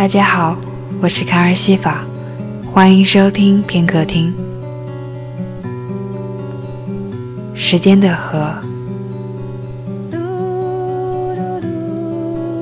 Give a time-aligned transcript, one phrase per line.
[0.00, 0.56] 大家好，
[1.02, 2.06] 我是卡尔西法，
[2.72, 4.34] 欢迎收听片刻听。
[7.52, 8.50] 时间的河，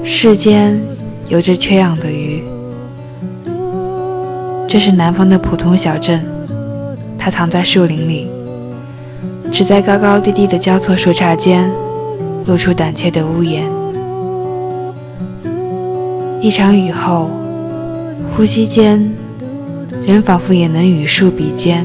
[0.04, 0.76] 世间
[1.28, 2.42] 有着缺氧的鱼。
[4.66, 6.26] 这是南方的普通小镇，
[7.16, 8.28] 它藏在树林里，
[9.52, 11.70] 只在高高低低的交错树杈间，
[12.46, 13.64] 露出胆怯的屋檐。
[16.40, 17.28] 一场雨后，
[18.30, 19.12] 呼吸间，
[20.06, 21.84] 人仿佛也能与树比肩，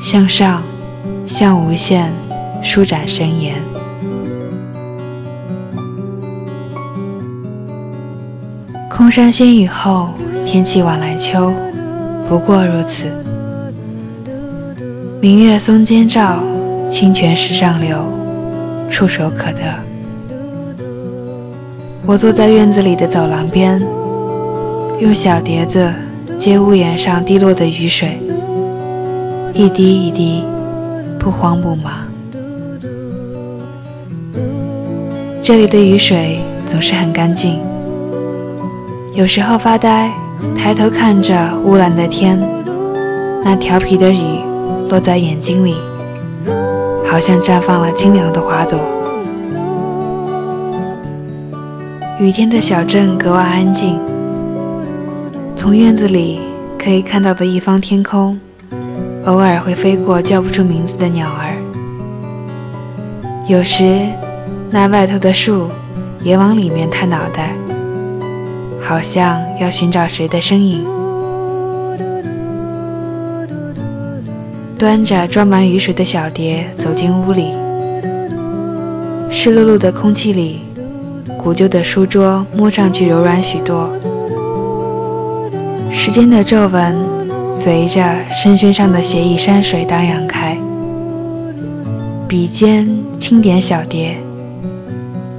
[0.00, 0.62] 向上，
[1.26, 2.12] 向无限
[2.62, 3.56] 舒展伸延。
[8.88, 10.10] 空山新雨后，
[10.44, 11.52] 天气晚来秋，
[12.28, 13.10] 不过如此。
[15.20, 16.38] 明月松间照，
[16.88, 18.04] 清泉石上流，
[18.88, 19.85] 触手可得。
[22.08, 23.82] 我坐在院子里的走廊边，
[25.00, 25.92] 用小碟子
[26.38, 28.20] 接屋檐上滴落的雨水，
[29.52, 30.44] 一滴一滴，
[31.18, 31.92] 不慌不忙。
[35.42, 37.58] 这里的雨水总是很干净。
[39.12, 40.08] 有时候发呆，
[40.56, 42.40] 抬头看着乌蓝的天，
[43.44, 44.38] 那调皮的雨
[44.88, 45.74] 落在眼睛里，
[47.04, 48.78] 好像绽放了清凉的花朵。
[52.18, 54.00] 雨天的小镇格外安静。
[55.54, 56.40] 从院子里
[56.78, 58.40] 可以看到的一方天空，
[59.26, 61.54] 偶尔会飞过叫不出名字的鸟儿。
[63.46, 64.00] 有时，
[64.70, 65.68] 那外头的树
[66.22, 67.54] 也往里面探脑袋，
[68.80, 70.86] 好像要寻找谁的身影。
[74.78, 77.52] 端着装满雨水的小碟走进屋里，
[79.28, 80.62] 湿漉漉的空气里。
[81.46, 83.88] 古旧的书桌摸上去柔软许多，
[85.88, 86.96] 时间的皱纹
[87.46, 90.58] 随着身身上的写意山水荡漾开。
[92.26, 92.88] 笔尖
[93.20, 94.16] 轻点小蝶，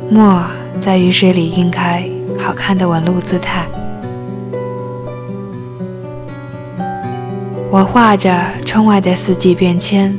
[0.10, 0.42] 墨
[0.80, 2.10] 在雨水里晕开
[2.40, 3.66] 好看的纹路姿态。
[7.70, 8.34] 我画着
[8.66, 10.18] 窗外的四季变迁，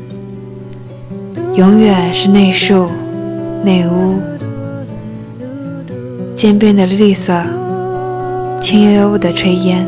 [1.55, 2.91] 永远是那树，
[3.65, 4.21] 那屋。
[6.39, 7.35] 渐变的绿色，
[8.61, 9.85] 轻悠悠的炊烟，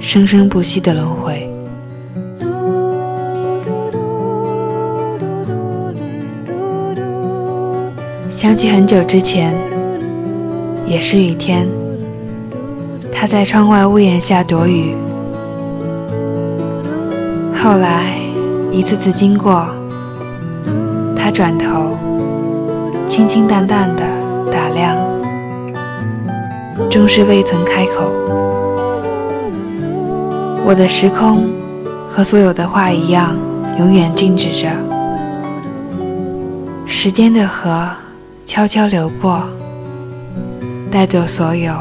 [0.00, 1.48] 生生不息的轮回。
[8.28, 9.54] 想起很久之前，
[10.84, 11.68] 也是雨天，
[13.12, 14.96] 他在窗外屋檐下躲雨。
[17.54, 18.16] 后来
[18.72, 19.64] 一次次经过，
[21.14, 21.96] 他转头，
[23.06, 24.19] 清清淡淡的。
[26.90, 28.10] 终是未曾开口。
[30.66, 31.48] 我的时空
[32.10, 33.38] 和所有的话一样，
[33.78, 34.68] 永远静止着。
[36.84, 37.88] 时间的河
[38.44, 39.40] 悄悄流过，
[40.90, 41.72] 带走所有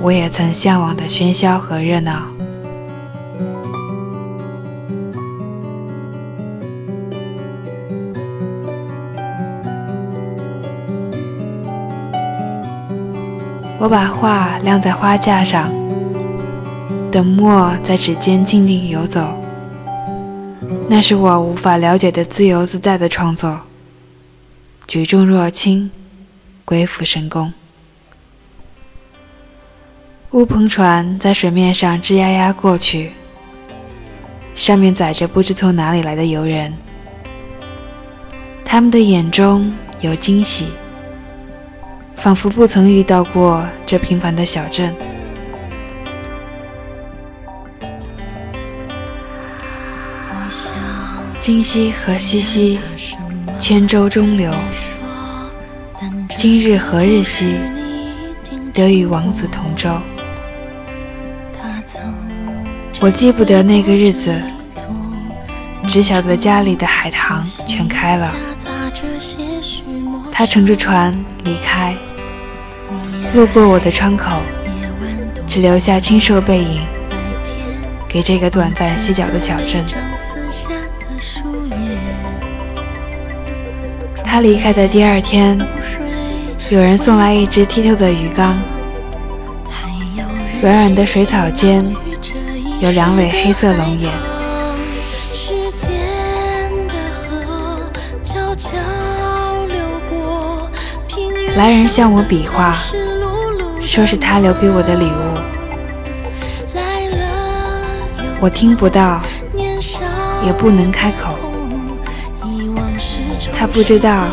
[0.00, 2.22] 我也曾向往的喧嚣和热闹。
[13.90, 15.68] 我把画晾在花架上，
[17.10, 19.36] 等墨在指尖静静游走。
[20.88, 23.62] 那是我无法了解的自由自在的创作，
[24.86, 25.90] 举重若轻，
[26.64, 27.52] 鬼斧神工。
[30.30, 33.10] 乌篷船在水面上吱呀呀过去，
[34.54, 36.72] 上面载着不知从哪里来的游人，
[38.64, 40.68] 他们的眼中有惊喜。
[42.20, 44.94] 仿佛不曾遇到过这平凡的小镇。
[51.40, 52.78] 今夕何夕兮，
[53.58, 54.52] 千舟中流。
[56.36, 57.54] 今日何日兮，
[58.74, 59.90] 得与王子同舟。
[63.00, 64.38] 我记不得那个日子，
[65.88, 68.30] 只晓得家里的海棠全开了。
[70.30, 71.12] 他乘着船
[71.44, 71.96] 离开。
[73.32, 74.40] 路过我的窗口，
[75.46, 76.80] 只留下清瘦背影，
[78.08, 79.84] 给这个短暂歇脚的小镇。
[84.24, 85.56] 他离开的第二天，
[86.70, 88.58] 有人送来一只剔透的鱼缸，
[90.60, 91.84] 软软的水草间
[92.80, 94.12] 有两尾黑色龙眼。
[101.56, 102.76] 来人向我比划。
[103.90, 105.36] 说是他留给我的礼物，
[108.40, 109.20] 我听不到，
[110.46, 111.36] 也不能开口。
[113.52, 114.28] 他不知道，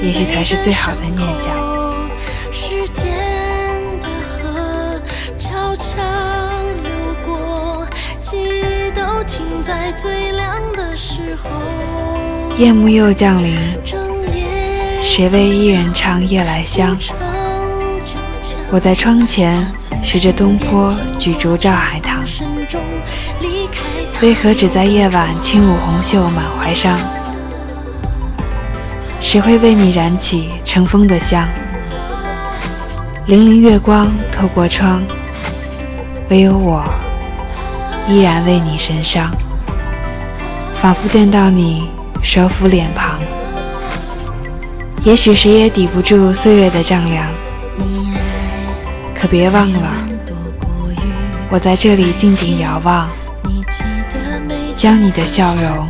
[0.00, 1.52] 也许才是最好的念想。
[12.56, 13.58] 夜幕又降临，
[15.02, 16.96] 谁为伊人唱夜来香？
[18.68, 19.64] 我在窗前
[20.02, 22.24] 学着东坡举烛照海棠，
[24.20, 26.98] 为何只在夜晚轻舞红袖满怀伤？
[29.20, 31.48] 谁会为你燃起乘风的香？
[33.28, 35.02] 粼粼月光透过窗，
[36.28, 36.84] 唯有我
[38.08, 39.30] 依然为你神伤，
[40.80, 41.88] 仿佛见到你
[42.20, 43.18] 手抚脸庞。
[45.04, 47.24] 也许谁也抵不住岁月的丈量。
[49.18, 49.90] 可别忘了，
[51.48, 53.08] 我在这里静静遥望，
[54.76, 55.88] 将你的笑容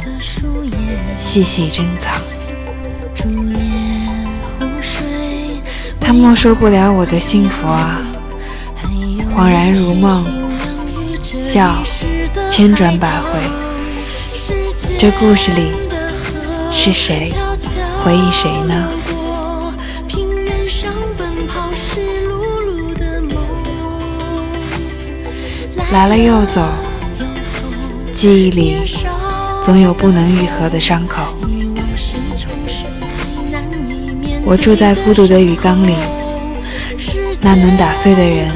[1.17, 2.21] 细细珍藏。
[6.01, 7.99] 他没收不了我的幸福啊，
[9.35, 10.25] 恍然如梦，
[11.37, 11.83] 笑
[12.49, 13.41] 千转百回。
[14.99, 15.73] 这故事里
[16.71, 17.35] 是谁
[18.05, 18.89] 回忆谁呢？
[25.93, 26.61] 来了又走，
[28.13, 28.77] 记忆里
[29.63, 31.23] 总有不能愈合的伤口。
[34.45, 35.95] 我住在孤独的鱼缸里，
[37.41, 38.51] 那能打碎的人，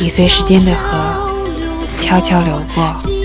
[0.00, 1.30] 已随时间的河
[2.00, 3.17] 悄悄流过。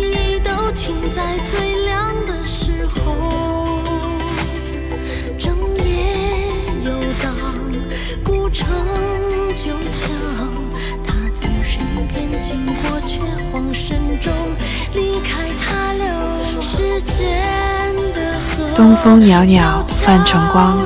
[18.83, 20.85] 东风袅袅泛晨光，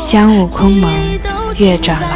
[0.00, 0.90] 香雾空蒙
[1.58, 2.10] 月转廊。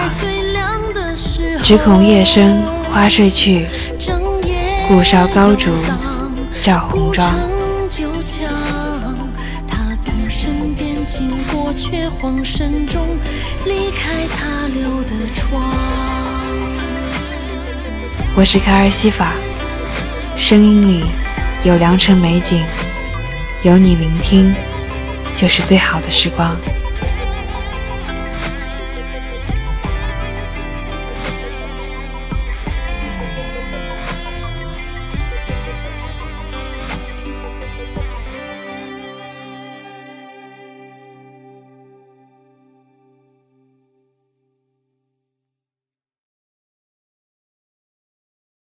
[1.62, 3.66] 只恐夜深花睡去，
[4.88, 5.70] 故烧高烛
[6.62, 7.34] 照红妆。
[18.34, 19.34] 我是卡尔西法，
[20.34, 21.04] 声音里
[21.62, 22.64] 有良辰美景，
[23.60, 24.56] 有你聆听。
[25.38, 26.60] 就是最好的时光。